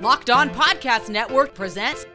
[0.00, 2.06] Locked On Podcast Network presents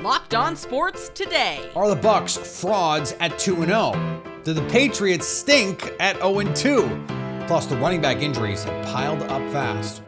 [0.00, 1.70] Locked On Sports Today.
[1.76, 4.22] Are the Bucks frauds at 2 0?
[4.44, 7.04] Do the Patriots stink at 0 2?
[7.46, 10.00] Plus, the running back injuries have piled up fast.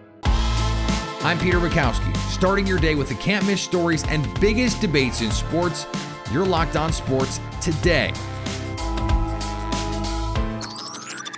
[1.22, 5.30] I'm Peter Bukowski, starting your day with the can't miss stories and biggest debates in
[5.30, 5.84] sports.
[6.32, 8.14] You're locked on sports today.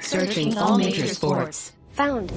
[0.01, 1.73] Searching all major sports.
[1.95, 2.33] Found.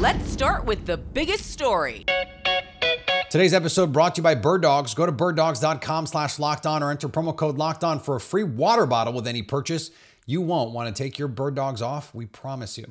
[0.00, 2.04] Let's start with the biggest story.
[3.32, 4.92] Today's episode brought to you by Bird Dogs.
[4.92, 8.42] Go to birddogs.com slash locked on or enter promo code locked on for a free
[8.42, 9.90] water bottle with any purchase.
[10.26, 12.84] You won't want to take your bird dogs off, we promise you.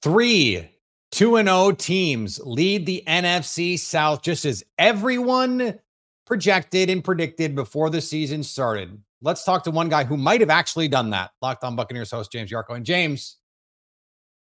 [0.00, 0.70] Three
[1.10, 5.76] 2 and 0 teams lead the NFC South just as everyone
[6.24, 8.96] projected and predicted before the season started.
[9.22, 11.32] Let's talk to one guy who might have actually done that.
[11.42, 12.76] Locked on Buccaneers host James Yarcho.
[12.76, 13.38] And James,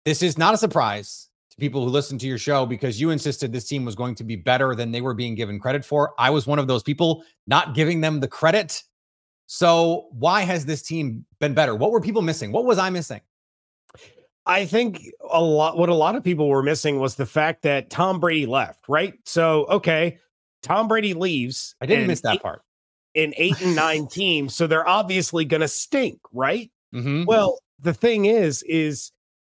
[0.05, 3.51] this is not a surprise to people who listen to your show because you insisted
[3.51, 6.13] this team was going to be better than they were being given credit for.
[6.17, 8.83] I was one of those people not giving them the credit.
[9.45, 11.75] So, why has this team been better?
[11.75, 12.51] What were people missing?
[12.51, 13.21] What was I missing?
[14.45, 17.89] I think a lot what a lot of people were missing was the fact that
[17.89, 19.13] Tom Brady left, right?
[19.25, 20.17] So, okay,
[20.63, 21.75] Tom Brady leaves.
[21.81, 22.61] I didn't miss that eight, part.
[23.13, 26.71] In 8 and 9 teams, so they're obviously going to stink, right?
[26.93, 27.25] Mm-hmm.
[27.25, 29.11] Well, the thing is is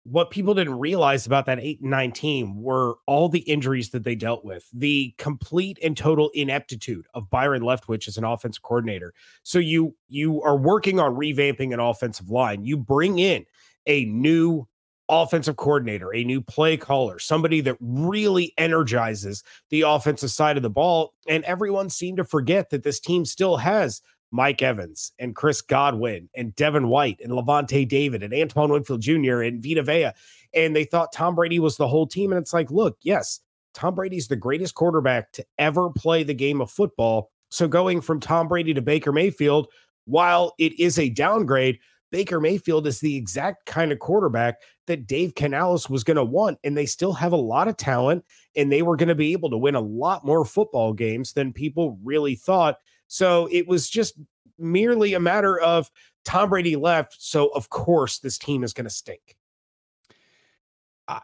[0.04, 4.04] what people didn't realize about that 8 and 9 team were all the injuries that
[4.04, 9.14] they dealt with, the complete and total ineptitude of Byron Leftwich as an offensive coordinator.
[9.42, 12.64] So you you are working on revamping an offensive line.
[12.64, 13.46] You bring in
[13.86, 14.68] a new
[15.08, 20.70] offensive coordinator, a new play caller, somebody that really energizes the offensive side of the
[20.70, 21.14] ball.
[21.28, 24.00] And everyone seemed to forget that this team still has
[24.34, 29.42] Mike Evans and Chris Godwin and Devin White and Lavonte David and Antoine Winfield Jr.
[29.42, 30.10] and Vita Vea.
[30.52, 32.32] And they thought Tom Brady was the whole team.
[32.32, 33.38] And it's like, look, yes,
[33.74, 37.30] Tom Brady's the greatest quarterback to ever play the game of football.
[37.50, 39.68] So going from Tom Brady to Baker Mayfield,
[40.06, 41.78] while it is a downgrade,
[42.10, 44.56] Baker Mayfield is the exact kind of quarterback
[44.88, 46.58] that Dave Canales was going to want.
[46.64, 48.24] And they still have a lot of talent
[48.56, 51.52] and they were going to be able to win a lot more football games than
[51.52, 52.78] people really thought.
[53.08, 54.18] So it was just
[54.58, 55.90] merely a matter of
[56.24, 57.16] Tom Brady left.
[57.18, 59.36] So, of course, this team is going to stink.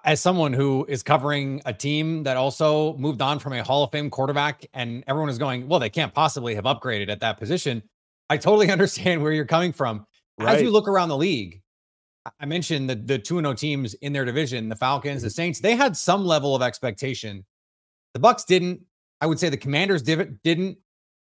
[0.05, 3.91] As someone who is covering a team that also moved on from a Hall of
[3.91, 7.83] Fame quarterback, and everyone is going, well, they can't possibly have upgraded at that position.
[8.29, 10.07] I totally understand where you're coming from.
[10.39, 10.57] Right.
[10.57, 11.63] As you look around the league,
[12.39, 15.27] I mentioned the the 2 0 teams in their division, the Falcons, mm-hmm.
[15.27, 17.45] the Saints, they had some level of expectation.
[18.13, 18.83] The Bucks didn't.
[19.21, 20.79] I would say the Commanders didn't.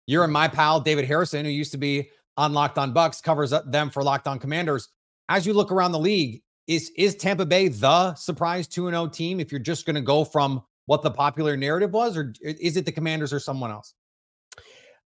[0.08, 3.54] You're and my pal David Harrison, who used to be on Locked On Bucks, covers
[3.68, 4.90] them for Locked On Commanders.
[5.30, 9.40] As you look around the league, is is Tampa Bay the surprise 2 0 team
[9.40, 12.86] if you're just going to go from what the popular narrative was, or is it
[12.86, 13.94] the Commanders or someone else?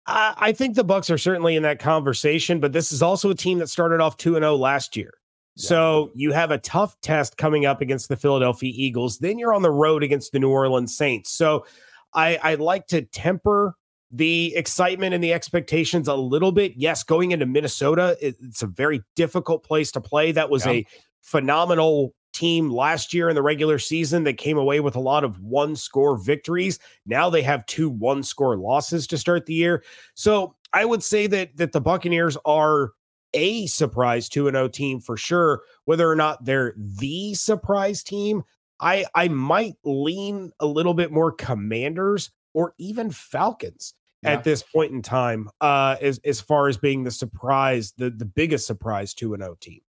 [0.05, 3.59] I think the Bucks are certainly in that conversation, but this is also a team
[3.59, 5.13] that started off 2 0 last year.
[5.55, 5.67] Yeah.
[5.67, 9.19] So you have a tough test coming up against the Philadelphia Eagles.
[9.19, 11.31] Then you're on the road against the New Orleans Saints.
[11.31, 11.65] So
[12.13, 13.75] I, I like to temper
[14.13, 16.73] the excitement and the expectations a little bit.
[16.77, 20.31] Yes, going into Minnesota, it's a very difficult place to play.
[20.31, 20.73] That was yeah.
[20.73, 20.87] a
[21.21, 25.39] phenomenal team last year in the regular season that came away with a lot of
[25.39, 26.77] one score victories.
[27.07, 29.83] Now they have two one score losses to start the year.
[30.13, 32.91] So I would say that that the Buccaneers are
[33.33, 35.63] a surprise 2 0 team for sure.
[35.85, 38.43] Whether or not they're the surprise team,
[38.79, 44.31] I I might lean a little bit more commanders or even Falcons yeah.
[44.31, 48.25] at this point in time, uh, as as far as being the surprise, the the
[48.25, 49.81] biggest surprise to an O team.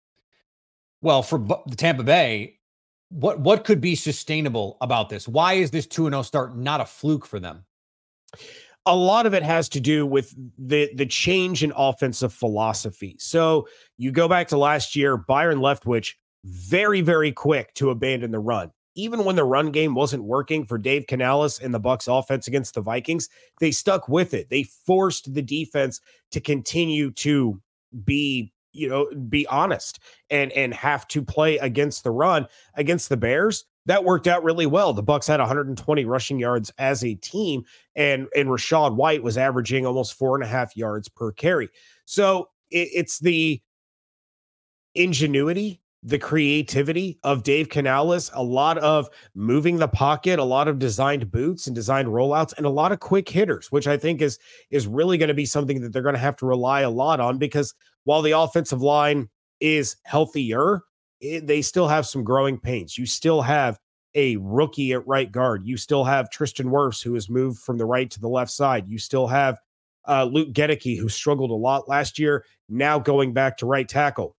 [1.00, 2.59] Well, for the Tampa Bay,
[3.11, 5.28] what what could be sustainable about this?
[5.28, 7.65] Why is this two and zero oh start not a fluke for them?
[8.87, 13.16] A lot of it has to do with the the change in offensive philosophy.
[13.19, 16.15] So you go back to last year, Byron Leftwich
[16.45, 20.78] very very quick to abandon the run even when the run game wasn't working for
[20.78, 23.28] Dave Canales and the Bucks offense against the Vikings,
[23.60, 24.51] they stuck with it.
[24.51, 27.60] They forced the defense to continue to
[28.04, 33.16] be, you know, be honest and and have to play against the run against the
[33.16, 33.65] Bears.
[33.86, 34.95] That worked out really well.
[34.95, 37.65] The Bucks had 120 rushing yards as a team,
[37.95, 41.69] and and Rachaad White was averaging almost four and a half yards per carry.
[42.04, 43.60] So it, it's the
[44.95, 50.78] ingenuity the creativity of Dave Canales, a lot of moving the pocket, a lot of
[50.78, 54.39] designed boots and designed rollouts, and a lot of quick hitters, which I think is
[54.71, 57.21] is really going to be something that they're going to have to rely a lot
[57.21, 57.74] on because
[58.04, 59.30] while the offensive line
[59.60, 60.83] is healthier,
[61.22, 62.98] it, they still have some growing pains.
[62.98, 63.78] You still have
[64.15, 65.62] a rookie at right guard.
[65.65, 68.86] You still have Tristan Wirfs, who has moved from the right to the left side.
[68.86, 69.59] You still have
[70.07, 74.36] uh, Luke Goedeke, who struggled a lot last year, now going back to right tackle.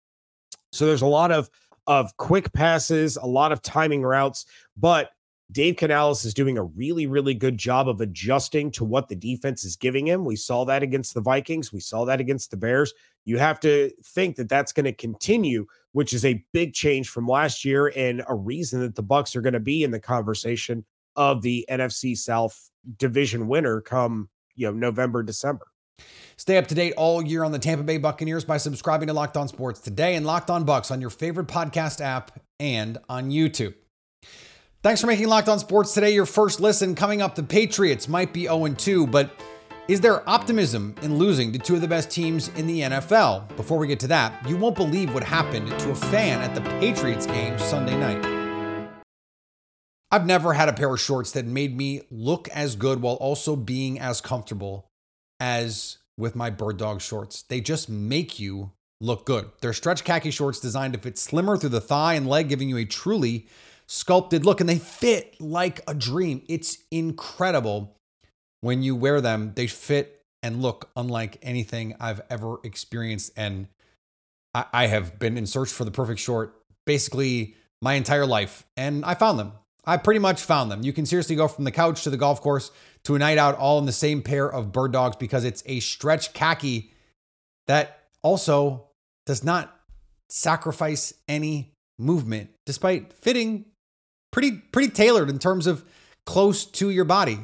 [0.75, 1.49] So there's a lot of
[1.87, 4.45] of quick passes, a lot of timing routes,
[4.75, 5.11] but
[5.51, 9.63] Dave Canales is doing a really, really good job of adjusting to what the defense
[9.63, 10.25] is giving him.
[10.25, 11.71] We saw that against the Vikings.
[11.71, 12.91] We saw that against the Bears.
[13.25, 17.27] You have to think that that's going to continue, which is a big change from
[17.27, 20.83] last year and a reason that the Bucks are going to be in the conversation
[21.15, 25.67] of the NFC South division winner come, you know, November, December.
[26.37, 29.37] Stay up to date all year on the Tampa Bay Buccaneers by subscribing to Locked
[29.37, 33.73] On Sports today and Locked On Bucks on your favorite podcast app and on YouTube.
[34.83, 36.93] Thanks for making Locked On Sports today your first listen.
[36.93, 39.31] Coming up, the Patriots might be 0 2, but
[39.87, 43.55] is there optimism in losing to two of the best teams in the NFL?
[43.55, 46.61] Before we get to that, you won't believe what happened to a fan at the
[46.79, 48.23] Patriots game Sunday night.
[50.11, 53.55] I've never had a pair of shorts that made me look as good while also
[53.55, 54.91] being as comfortable
[55.39, 57.43] as with my bird dog shorts.
[57.43, 58.71] They just make you
[59.01, 59.49] look good.
[59.61, 62.77] They're stretch khaki shorts designed to fit slimmer through the thigh and leg, giving you
[62.77, 63.47] a truly
[63.87, 66.41] sculpted look, and they fit like a dream.
[66.47, 67.95] It's incredible
[68.61, 69.53] when you wear them.
[69.55, 73.31] They fit and look unlike anything I've ever experienced.
[73.35, 73.67] And
[74.53, 79.15] I, have been in search for the perfect short basically my entire life, and I
[79.15, 79.53] found them.
[79.85, 80.83] I pretty much found them.
[80.83, 82.71] You can seriously go from the couch to the golf course
[83.03, 85.79] to a night out all in the same pair of bird dogs because it's a
[85.79, 86.91] stretch khaki
[87.67, 88.89] that also
[89.25, 89.73] does not
[90.29, 93.65] sacrifice any movement despite fitting
[94.31, 95.85] pretty pretty tailored in terms of
[96.25, 97.39] close to your body.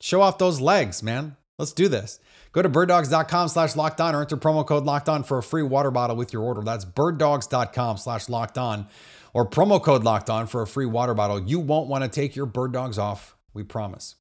[0.00, 1.36] Show off those legs, man.
[1.58, 2.20] Let's do this.
[2.52, 5.62] Go to birddogs.com slash locked on or enter promo code locked on for a free
[5.62, 6.62] water bottle with your order.
[6.62, 8.86] That's birddogs.com slash locked on
[9.32, 11.40] or promo code locked on for a free water bottle.
[11.40, 13.36] You won't want to take your bird dogs off.
[13.52, 14.16] We promise.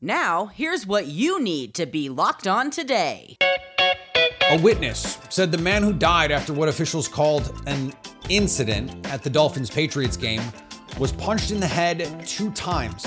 [0.00, 3.36] Now, here's what you need to be locked on today.
[4.50, 7.92] A witness said the man who died after what officials called an
[8.28, 10.42] incident at the Dolphins Patriots game
[10.98, 13.06] was punched in the head two times.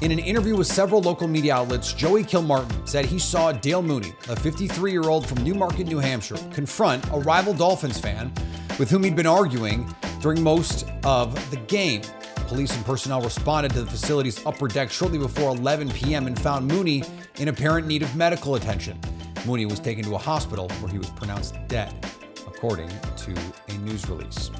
[0.00, 4.14] In an interview with several local media outlets, Joey Kilmartin said he saw Dale Mooney,
[4.28, 8.32] a 53 year old from Newmarket, New Hampshire, confront a rival Dolphins fan
[8.80, 9.86] with whom he'd been arguing
[10.22, 12.00] during most of the game.
[12.48, 16.26] Police and personnel responded to the facility's upper deck shortly before 11 p.m.
[16.26, 17.04] and found Mooney
[17.36, 18.98] in apparent need of medical attention.
[19.46, 21.94] Mooney was taken to a hospital where he was pronounced dead,
[22.46, 22.88] according
[23.18, 23.36] to
[23.68, 24.50] a news release.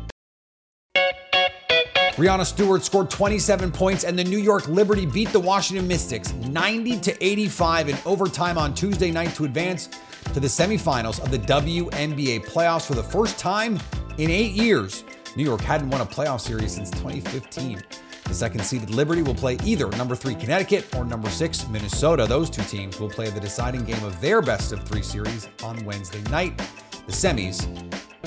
[2.14, 7.00] Breanna Stewart scored 27 points, and the New York Liberty beat the Washington Mystics 90
[7.00, 9.88] to 85 in overtime on Tuesday night to advance
[10.34, 13.78] to the semifinals of the WNBA playoffs for the first time
[14.20, 15.04] in eight years.
[15.34, 17.82] New York hadn't won a playoff series since 2015.
[18.24, 22.26] The second seeded Liberty will play either number three Connecticut or number six Minnesota.
[22.26, 25.84] Those two teams will play the deciding game of their best of three series on
[25.84, 26.56] Wednesday night.
[27.06, 27.66] The semis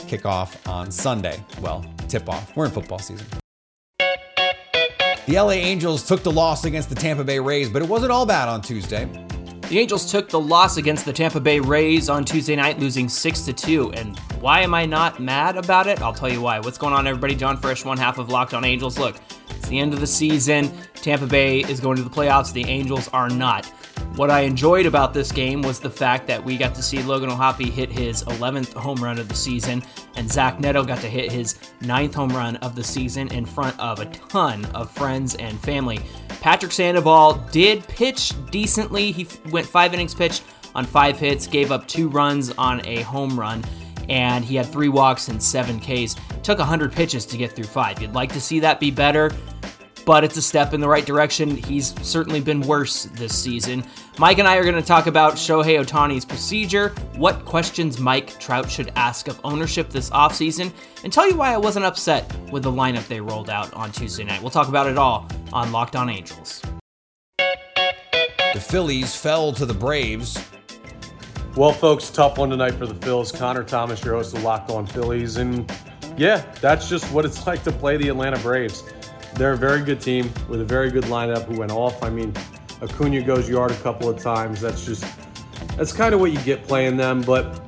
[0.07, 1.41] kick off on Sunday.
[1.61, 2.55] Well, tip off.
[2.55, 3.27] We're in football season.
[3.99, 8.25] The LA Angels took the loss against the Tampa Bay Rays, but it wasn't all
[8.25, 9.07] bad on Tuesday.
[9.69, 13.41] The Angels took the loss against the Tampa Bay Rays on Tuesday night, losing 6
[13.41, 13.93] to 2.
[13.93, 16.01] And why am I not mad about it?
[16.01, 16.59] I'll tell you why.
[16.59, 17.33] What's going on, everybody?
[17.33, 18.99] John Frisch, one half of Locked On Angels.
[18.99, 19.15] Look,
[19.63, 20.69] it's the end of the season.
[20.95, 22.51] Tampa Bay is going to the playoffs.
[22.51, 23.65] The Angels are not.
[24.17, 27.29] What I enjoyed about this game was the fact that we got to see Logan
[27.29, 29.81] O'Hoppe hit his 11th home run of the season,
[30.17, 33.79] and Zach Neto got to hit his ninth home run of the season in front
[33.79, 36.01] of a ton of friends and family.
[36.41, 39.13] Patrick Sandoval did pitch decently.
[39.13, 40.43] He went five innings pitched
[40.75, 43.63] on five hits, gave up two runs on a home run,
[44.09, 46.17] and he had three walks and seven Ks.
[46.43, 48.01] Took 100 pitches to get through five.
[48.01, 49.31] You'd like to see that be better
[50.05, 51.55] but it's a step in the right direction.
[51.55, 53.85] He's certainly been worse this season.
[54.17, 58.69] Mike and I are going to talk about Shohei Ohtani's procedure, what questions Mike Trout
[58.69, 60.71] should ask of ownership this offseason,
[61.03, 64.23] and tell you why I wasn't upset with the lineup they rolled out on Tuesday
[64.23, 64.41] night.
[64.41, 66.61] We'll talk about it all on Locked On Angels.
[67.37, 70.37] The Phillies fell to the Braves.
[71.55, 73.35] Well, folks, tough one tonight for the Phils.
[73.35, 75.37] Connor Thomas, your host of Locked On Phillies.
[75.37, 75.71] And
[76.17, 78.83] yeah, that's just what it's like to play the Atlanta Braves.
[79.35, 82.03] They're a very good team with a very good lineup who went off.
[82.03, 82.33] I mean,
[82.81, 84.61] Acuna goes yard a couple of times.
[84.61, 85.05] That's just,
[85.75, 87.21] that's kind of what you get playing them.
[87.21, 87.59] But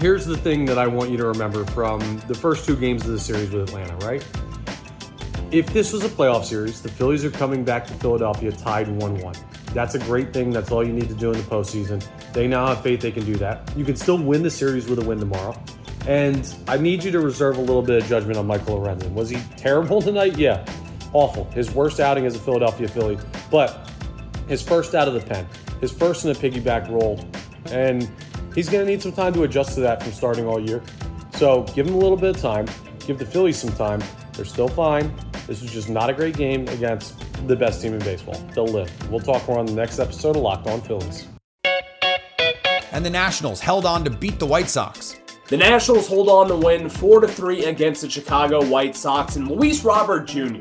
[0.00, 3.12] here's the thing that I want you to remember from the first two games of
[3.12, 4.26] the series with Atlanta, right?
[5.50, 9.18] If this was a playoff series, the Phillies are coming back to Philadelphia tied 1
[9.18, 9.34] 1.
[9.72, 10.50] That's a great thing.
[10.50, 12.04] That's all you need to do in the postseason.
[12.32, 13.70] They now have faith they can do that.
[13.76, 15.56] You can still win the series with a win tomorrow.
[16.08, 19.12] And I need you to reserve a little bit of judgment on Michael Lorenzen.
[19.12, 20.36] Was he terrible tonight?
[20.38, 20.64] Yeah.
[21.12, 21.44] awful.
[21.52, 23.18] His worst outing as a Philadelphia Philly,
[23.50, 23.90] but
[24.48, 25.46] his first out of the pen,
[25.80, 27.22] his first in a piggyback role,
[27.70, 28.10] and
[28.54, 30.82] he's going to need some time to adjust to that from starting all year.
[31.34, 32.66] So give him a little bit of time.
[33.00, 34.02] Give the Phillies some time.
[34.32, 35.14] They're still fine.
[35.46, 37.14] This was just not a great game against
[37.46, 38.34] the best team in baseball.
[38.54, 38.90] They'll live.
[39.10, 41.26] We'll talk more on the next episode of Locked On Phillies.
[42.92, 45.16] And the Nationals held on to beat the White Sox.
[45.48, 49.50] The Nationals hold on to win 4 to 3 against the Chicago White Sox and
[49.50, 50.58] Luis Robert Jr.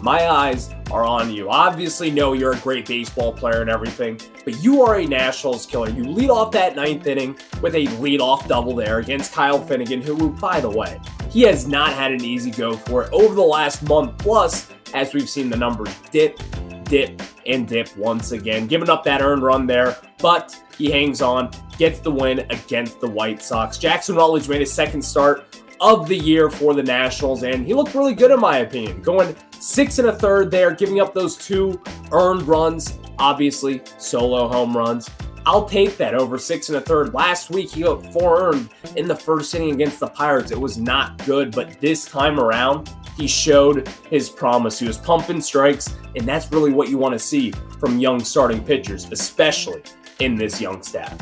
[0.00, 1.50] My eyes are on you.
[1.50, 5.90] Obviously, know you're a great baseball player and everything, but you are a Nationals killer.
[5.90, 10.30] You lead off that ninth inning with a lead-off double there against Kyle Finnegan, who,
[10.30, 13.82] by the way, he has not had an easy go for it over the last
[13.88, 14.16] month.
[14.18, 16.40] Plus, as we've seen the numbers dip,
[16.84, 21.50] dip, and dip once again, giving up that earned run there, but he hangs on,
[21.78, 23.78] gets the win against the White Sox.
[23.78, 25.44] Jackson Rutledge made his second start
[25.80, 29.36] of the year for the Nationals, and he looked really good in my opinion, going
[29.58, 31.80] six and a third there, giving up those two
[32.12, 35.10] earned runs, obviously solo home runs.
[35.44, 37.14] I'll take that over six and a third.
[37.14, 40.50] Last week, he got four earned in the first inning against the Pirates.
[40.50, 44.78] It was not good, but this time around, he showed his promise.
[44.78, 48.62] He was pumping strikes, and that's really what you want to see from young starting
[48.62, 49.82] pitchers, especially
[50.18, 51.16] in this young staff.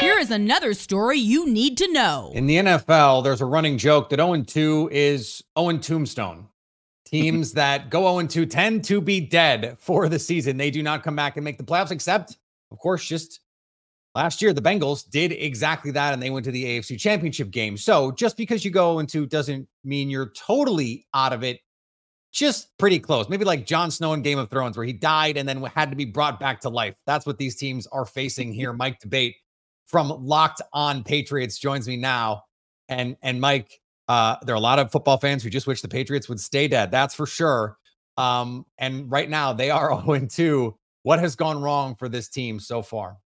[0.00, 2.32] Here is another story you need to know.
[2.34, 6.48] In the NFL, there's a running joke that 0 2 is oh Owen Tombstone.
[7.06, 10.56] Teams that go 0 2 tend to be dead for the season.
[10.56, 12.36] They do not come back and make the playoffs, except,
[12.70, 13.40] of course, just
[14.14, 17.76] last year, the Bengals did exactly that and they went to the AFC championship game.
[17.76, 21.60] So just because you go 0 2 doesn't mean you're totally out of it.
[22.32, 23.28] Just pretty close.
[23.28, 25.96] Maybe like Jon Snow in Game of Thrones, where he died and then had to
[25.96, 26.96] be brought back to life.
[27.06, 28.72] That's what these teams are facing here.
[28.82, 29.34] Mike D'Abate
[29.84, 32.44] from Locked On Patriots joins me now.
[32.88, 35.88] And and Mike, uh, there are a lot of football fans who just wish the
[35.88, 36.90] Patriots would stay dead.
[36.90, 37.76] That's for sure.
[38.16, 40.76] Um, and right now they are 0 2.
[41.04, 43.18] What has gone wrong for this team so far?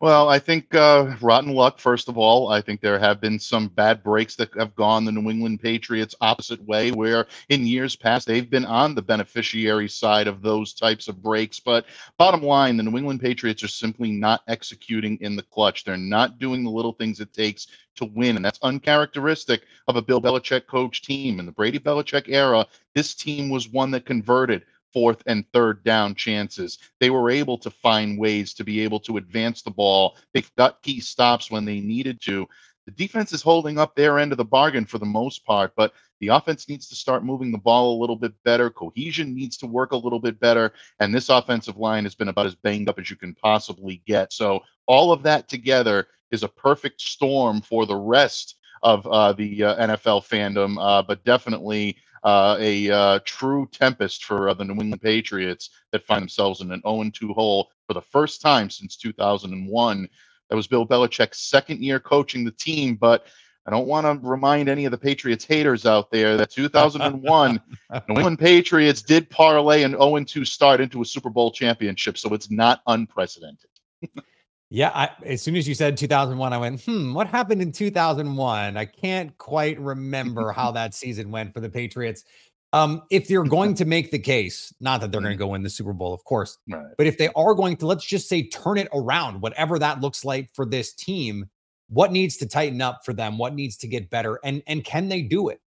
[0.00, 2.48] Well, I think uh, rotten luck, first of all.
[2.48, 6.14] I think there have been some bad breaks that have gone the New England Patriots
[6.20, 11.08] opposite way, where in years past they've been on the beneficiary side of those types
[11.08, 11.60] of breaks.
[11.60, 11.86] But
[12.18, 15.84] bottom line, the New England Patriots are simply not executing in the clutch.
[15.84, 18.36] They're not doing the little things it takes to win.
[18.36, 21.38] And that's uncharacteristic of a Bill Belichick coach team.
[21.38, 26.14] In the Brady Belichick era, this team was one that converted fourth and third down
[26.14, 26.78] chances.
[27.00, 30.16] They were able to find ways to be able to advance the ball.
[30.32, 32.46] They got key stops when they needed to.
[32.86, 35.92] The defense is holding up their end of the bargain for the most part, but
[36.20, 38.70] the offense needs to start moving the ball a little bit better.
[38.70, 40.72] Cohesion needs to work a little bit better.
[41.00, 44.32] And this offensive line has been about as banged up as you can possibly get.
[44.32, 49.64] So, all of that together is a perfect storm for the rest of uh, the
[49.64, 54.74] uh, NFL fandom, uh, but definitely uh, a uh, true tempest for uh, the New
[54.74, 58.96] England Patriots that find themselves in an 0 2 hole for the first time since
[58.96, 60.08] 2001.
[60.50, 63.26] That was Bill Belichick's second year coaching the team, but
[63.66, 67.60] I don't want to remind any of the Patriots haters out there that 2001
[68.08, 72.34] New England Patriots did parlay an 0 2 start into a Super Bowl championship, so
[72.34, 73.70] it's not unprecedented.
[74.74, 78.76] Yeah, I, as soon as you said 2001, I went, hmm, what happened in 2001?
[78.76, 82.24] I can't quite remember how that season went for the Patriots.
[82.72, 85.62] Um, if they're going to make the case, not that they're going to go win
[85.62, 86.86] the Super Bowl, of course, Right.
[86.98, 90.24] but if they are going to, let's just say, turn it around, whatever that looks
[90.24, 91.48] like for this team,
[91.88, 93.38] what needs to tighten up for them?
[93.38, 94.40] What needs to get better?
[94.42, 95.60] And and can they do it?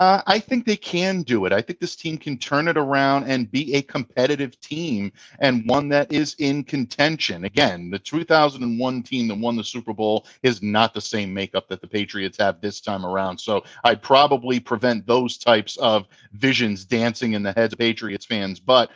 [0.00, 1.52] Uh, I think they can do it.
[1.52, 5.88] I think this team can turn it around and be a competitive team and one
[5.90, 7.44] that is in contention.
[7.44, 11.80] Again, the 2001 team that won the Super Bowl is not the same makeup that
[11.80, 13.38] the Patriots have this time around.
[13.38, 18.58] So I'd probably prevent those types of visions dancing in the heads of Patriots fans.
[18.58, 18.90] But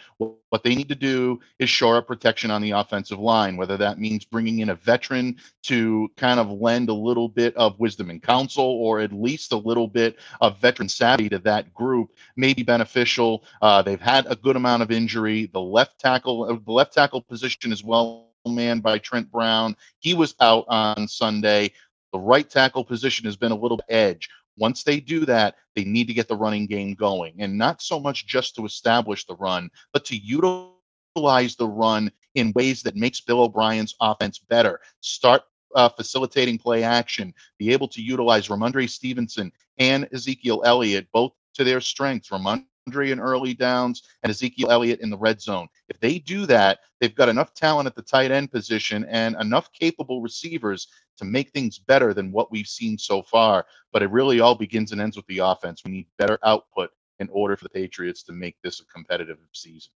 [0.50, 3.99] what they need to do is shore up protection on the offensive line, whether that
[3.99, 8.23] means bringing in a veteran to kind of lend a little bit of wisdom and
[8.23, 12.62] counsel, or at least a little bit of veteran savvy to that group may be
[12.62, 13.45] beneficial.
[13.61, 15.50] Uh, they've had a good amount of injury.
[15.52, 19.76] The left tackle, uh, the left tackle position is well manned by Trent Brown.
[19.99, 21.73] He was out on Sunday.
[22.12, 24.31] The right tackle position has been a little edge.
[24.59, 28.00] Once they do that, they need to get the running game going, and not so
[28.00, 33.21] much just to establish the run, but to utilize the run in ways that makes
[33.21, 34.81] Bill O'Brien's offense better.
[35.00, 35.43] Start
[35.75, 41.65] uh, facilitating play action, be able to utilize Rhamondre Stevenson and Ezekiel Elliott, both to
[41.65, 42.31] their strengths.
[42.31, 42.65] Ramondre
[42.97, 45.68] in early downs and Ezekiel Elliott in the red zone.
[45.88, 49.73] If they do that, they've got enough talent at the tight end position and enough
[49.73, 53.66] capable receivers to make things better than what we've seen so far.
[53.92, 55.83] But it really all begins and ends with the offense.
[55.85, 59.92] We need better output in order for the Patriots to make this a competitive season.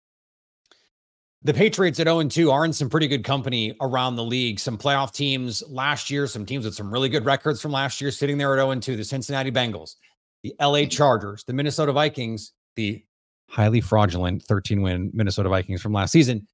[1.44, 4.60] The Patriots at 0 2 are in some pretty good company around the league.
[4.60, 8.12] Some playoff teams last year, some teams with some really good records from last year
[8.12, 8.96] sitting there at 0 2.
[8.96, 9.96] The Cincinnati Bengals,
[10.44, 13.04] the LA Chargers, the Minnesota Vikings, the
[13.50, 16.48] highly fraudulent 13 win Minnesota Vikings from last season.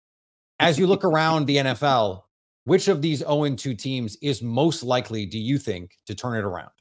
[0.60, 2.24] As you look around the NFL,
[2.66, 6.44] which of these 0 2 teams is most likely, do you think, to turn it
[6.44, 6.72] around?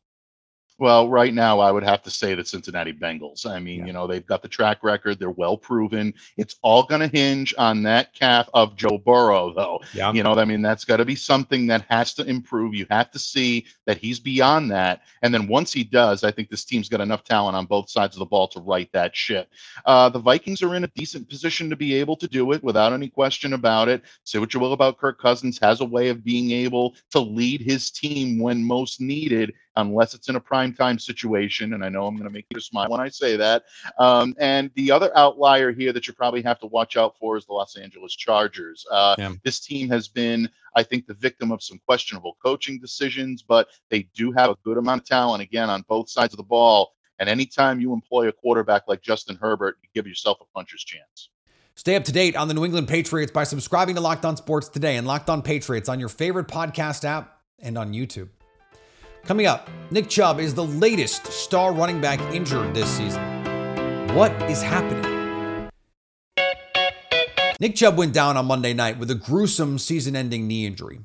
[0.79, 3.47] Well, right now, I would have to say the Cincinnati Bengals.
[3.47, 3.87] I mean, yeah.
[3.87, 5.19] you know, they've got the track record.
[5.19, 6.13] They're well proven.
[6.37, 9.81] It's all going to hinge on that calf of Joe Burrow, though.
[9.95, 10.13] Yeah.
[10.13, 12.75] You know, I mean, that's got to be something that has to improve.
[12.75, 15.01] You have to see that he's beyond that.
[15.23, 18.15] And then once he does, I think this team's got enough talent on both sides
[18.15, 19.49] of the ball to right that ship.
[19.87, 22.93] Uh, the Vikings are in a decent position to be able to do it without
[22.93, 24.03] any question about it.
[24.25, 27.63] Say what you will about Kirk Cousins, has a way of being able to lead
[27.63, 31.75] his team when most needed unless it's in a prime time situation.
[31.75, 33.65] And I know I'm going to make you smile when I say that.
[33.99, 37.47] Um, and the other outlier here that you probably have to watch out for is
[37.47, 38.87] the Los Angeles Chargers.
[38.91, 39.33] Uh, yeah.
[39.45, 44.09] This team has been, I think, the victim of some questionable coaching decisions, but they
[44.15, 46.93] do have a good amount of talent, again, on both sides of the ball.
[47.19, 51.31] And anytime you employ a quarterback like Justin Herbert, you give yourself a puncher's chance.
[51.75, 54.69] Stay up to date on the New England Patriots by subscribing to Locked On Sports
[54.69, 58.29] today and Locked On Patriots on your favorite podcast app and on YouTube.
[59.27, 63.21] Coming up, Nick Chubb is the latest star running back injured this season.
[64.15, 65.69] What is happening?
[67.59, 71.01] Nick Chubb went down on Monday night with a gruesome season ending knee injury.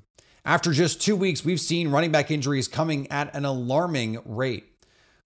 [0.46, 4.66] After just two weeks, we've seen running back injuries coming at an alarming rate.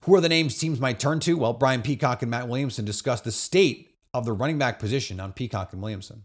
[0.06, 1.38] Who are the names teams might turn to?
[1.38, 5.34] Well, Brian Peacock and Matt Williamson discuss the state of the running back position on
[5.34, 6.24] Peacock and Williamson.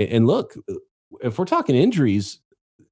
[0.00, 0.56] And look,
[1.22, 2.38] if we're talking injuries,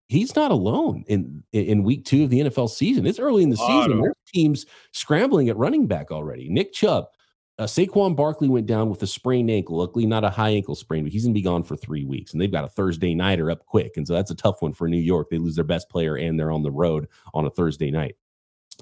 [0.08, 3.06] he's not alone in in week two of the NFL season.
[3.06, 4.00] It's early in the season.
[4.00, 6.48] There's teams scrambling at running back already.
[6.48, 7.06] Nick Chubb,
[7.58, 9.78] uh, Saquon Barkley went down with a sprained ankle.
[9.78, 12.32] Luckily, not a high ankle sprain, but he's going to be gone for three weeks.
[12.32, 14.88] And they've got a Thursday nighter up quick, and so that's a tough one for
[14.88, 15.28] New York.
[15.30, 18.16] They lose their best player, and they're on the road on a Thursday night.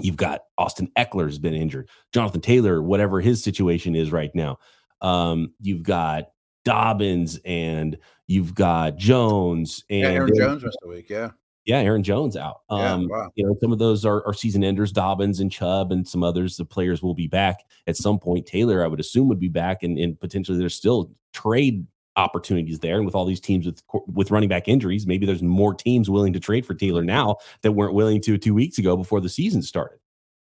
[0.01, 1.89] You've got Austin Ekeler's been injured.
[2.13, 4.59] Jonathan Taylor, whatever his situation is right now.
[5.01, 6.31] Um, you've got
[6.65, 11.11] Dobbins and you've got Jones and yeah, Aaron Jones rest of the week.
[11.11, 11.31] Yeah.
[11.67, 12.61] Yeah, Aaron Jones out.
[12.69, 13.31] Um, yeah, wow.
[13.37, 16.59] you know, some of those are, are season enders, Dobbins and Chubb, and some others.
[16.59, 18.45] The players will be back at some point.
[18.45, 22.97] Taylor, I would assume, would be back, and, and potentially there's still trade opportunities there.
[22.97, 26.35] And with all these teams with with running back injuries, maybe there's more teams willing
[26.35, 29.63] to trade for Taylor now that weren't willing to two weeks ago before the season
[29.63, 29.99] started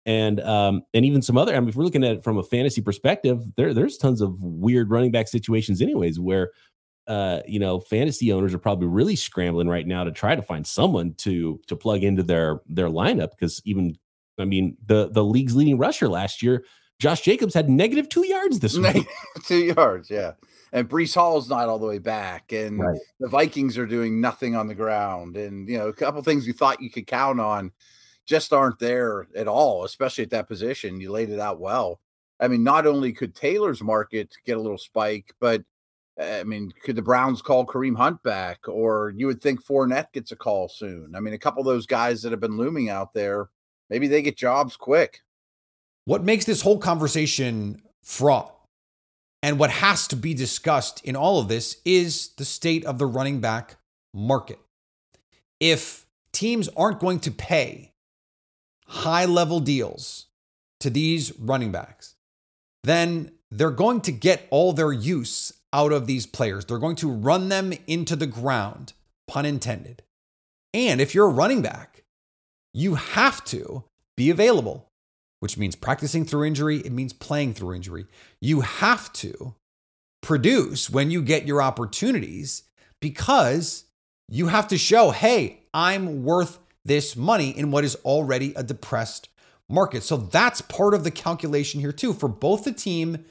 [0.06, 1.54] and um, and even some other.
[1.54, 4.42] I mean, if we're looking at it from a fantasy perspective, there there's tons of
[4.42, 6.52] weird running back situations, anyways, where
[7.06, 10.66] uh, you know fantasy owners are probably really scrambling right now to try to find
[10.66, 13.96] someone to to plug into their their lineup because even
[14.38, 16.64] I mean the the league's leading rusher last year,
[16.98, 19.06] Josh Jacobs had negative two yards this week.
[19.44, 20.32] two yards, yeah.
[20.72, 22.98] And Breece Hall's not all the way back, and right.
[23.20, 26.52] the Vikings are doing nothing on the ground, and you know a couple things you
[26.52, 27.70] thought you could count on
[28.26, 31.00] just aren't there at all, especially at that position.
[31.00, 32.00] You laid it out well.
[32.40, 35.62] I mean, not only could Taylor's market get a little spike, but
[36.18, 38.68] I mean, could the Browns call Kareem Hunt back?
[38.68, 41.14] Or you would think Fournette gets a call soon.
[41.14, 43.50] I mean, a couple of those guys that have been looming out there,
[43.90, 45.20] maybe they get jobs quick.
[46.06, 48.54] What makes this whole conversation fraught
[49.42, 53.06] and what has to be discussed in all of this is the state of the
[53.06, 53.76] running back
[54.14, 54.58] market.
[55.60, 57.92] If teams aren't going to pay
[58.86, 60.26] high level deals
[60.80, 62.14] to these running backs,
[62.84, 66.64] then they're going to get all their use out of these players.
[66.64, 68.92] They're going to run them into the ground,
[69.26, 70.02] pun intended.
[70.72, 72.04] And if you're a running back,
[72.72, 73.84] you have to
[74.16, 74.90] be available,
[75.40, 78.06] which means practicing through injury, it means playing through injury.
[78.40, 79.54] You have to
[80.22, 82.64] produce when you get your opportunities
[83.00, 83.84] because
[84.28, 89.28] you have to show, hey, I'm worth this money in what is already a depressed
[89.68, 90.02] market.
[90.02, 93.24] So that's part of the calculation here, too, for both the team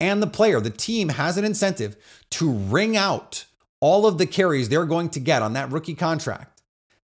[0.00, 0.60] and the player.
[0.60, 1.96] The team has an incentive
[2.30, 3.44] to wring out
[3.80, 6.62] all of the carries they're going to get on that rookie contract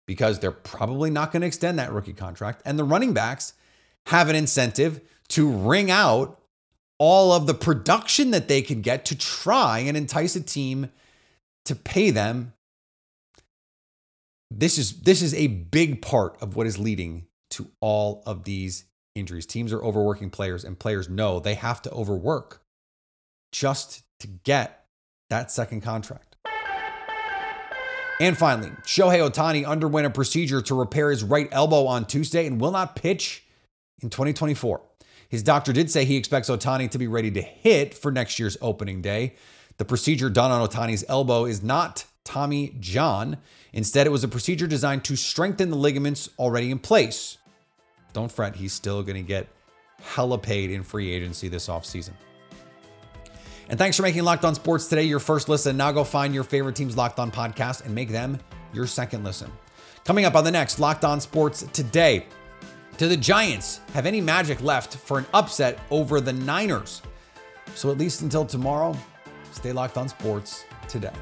[0.06, 2.62] because they're probably not going to extend that rookie contract.
[2.64, 3.54] And the running backs
[4.06, 6.40] have an incentive to wring out
[6.98, 10.90] all of the production that they can get to try and entice a team
[11.64, 12.52] to pay them
[14.50, 18.84] this is this is a big part of what is leading to all of these
[19.14, 19.46] injuries.
[19.46, 22.62] Teams are overworking players, and players know they have to overwork
[23.52, 24.84] just to get
[25.28, 26.36] that second contract.
[28.20, 32.60] And finally, Shohei Ohtani underwent a procedure to repair his right elbow on Tuesday and
[32.60, 33.44] will not pitch
[34.02, 34.82] in 2024.
[35.30, 38.58] His doctor did say he expects Ohtani to be ready to hit for next year's
[38.60, 39.36] opening day.
[39.78, 43.38] The procedure done on Ohtani's elbow is not Tommy John.
[43.72, 47.38] Instead, it was a procedure designed to strengthen the ligaments already in place.
[48.12, 49.46] Don't fret, he's still going to get
[50.02, 52.12] hella paid in free agency this offseason.
[53.70, 55.76] And thanks for making Locked On Sports today your first listen.
[55.76, 58.36] Now go find your favorite team's Locked On podcast and make them
[58.72, 59.50] your second listen.
[60.04, 62.26] Coming up on the next Locked On Sports today,
[62.96, 67.00] do the Giants have any magic left for an upset over the Niners?
[67.76, 68.96] So at least until tomorrow,
[69.52, 71.12] stay locked on sports today.